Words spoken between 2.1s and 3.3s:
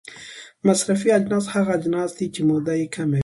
دي چې موده یې کمه وي.